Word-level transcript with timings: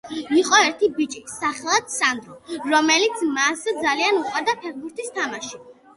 იყო 0.41 0.59
ერთი 0.67 0.87
ბიჭი 0.95 1.19
სახელად 1.33 1.93
სანდრო 1.97 2.71
რომელიც 2.73 3.21
მას 3.37 3.69
ძალიან 3.85 4.19
უყვარდა 4.23 4.57
ფეხბურთის 4.65 5.13
თამაში 5.21 5.63